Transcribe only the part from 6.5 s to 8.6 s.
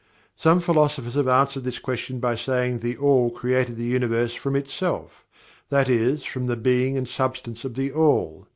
being and substance of THE ALL.